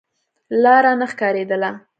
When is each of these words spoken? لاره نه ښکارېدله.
لاره 0.63 0.91
نه 0.99 1.05
ښکارېدله. 1.11 1.71